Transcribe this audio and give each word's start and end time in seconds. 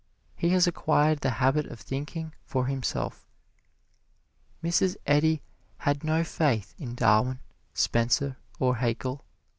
He 0.35 0.49
has 0.49 0.65
acquired 0.65 1.19
the 1.19 1.29
habit 1.37 1.67
of 1.67 1.79
thinking 1.79 2.33
for 2.43 2.65
himself. 2.65 3.27
Mrs. 4.63 4.95
Eddy 5.05 5.43
had 5.77 6.03
no 6.03 6.23
faith 6.23 6.73
in 6.79 6.95
Darwin, 6.95 7.37
Spencer 7.75 8.37
or 8.57 8.77
Haeckel. 8.77 9.23